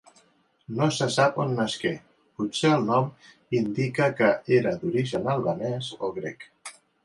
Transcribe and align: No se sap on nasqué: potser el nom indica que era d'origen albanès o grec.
No 0.77 0.85
se 0.99 1.07
sap 1.15 1.37
on 1.43 1.53
nasqué: 1.59 1.91
potser 2.41 2.73
el 2.79 2.87
nom 2.89 3.13
indica 3.61 4.11
que 4.23 4.33
era 4.61 4.77
d'origen 4.83 5.33
albanès 5.39 5.95
o 6.09 6.15
grec. 6.21 6.53